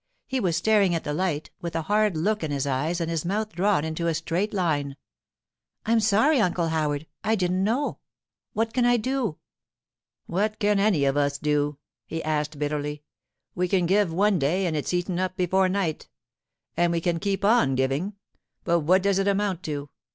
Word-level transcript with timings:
He 0.25 0.39
was 0.39 0.57
staring 0.57 0.95
at 0.95 1.03
the 1.03 1.13
light, 1.13 1.51
with 1.61 1.75
a 1.75 1.83
hard 1.83 2.17
look 2.17 2.43
in 2.43 2.49
his 2.49 2.65
eyes 2.65 2.99
and 2.99 3.07
his 3.07 3.23
mouth 3.23 3.53
drawn 3.53 3.85
into 3.85 4.07
a 4.07 4.15
straight 4.15 4.51
line. 4.51 4.97
'I'm 5.85 5.99
sorry, 5.99 6.39
Uncle 6.41 6.69
Howard; 6.69 7.05
I 7.23 7.35
didn't 7.35 7.63
know. 7.63 7.99
What 8.53 8.73
can 8.73 8.83
I 8.83 8.97
do?' 8.97 9.37
'What 10.25 10.57
can 10.57 10.79
any 10.79 11.05
of 11.05 11.17
us 11.17 11.37
do?' 11.37 11.77
he 12.07 12.23
asked 12.23 12.57
bitterly. 12.57 13.03
'We 13.53 13.67
can 13.67 13.85
give 13.85 14.11
one 14.11 14.39
day, 14.39 14.65
and 14.65 14.75
it's 14.75 14.91
eaten 14.91 15.19
up 15.19 15.37
before 15.37 15.69
night. 15.69 16.09
And 16.75 16.91
we 16.91 16.99
can 16.99 17.19
keep 17.19 17.45
on 17.45 17.75
giving, 17.75 18.13
but 18.63 18.79
what 18.79 19.03
does 19.03 19.19
it 19.19 19.27
amount 19.27 19.61
to? 19.65 19.91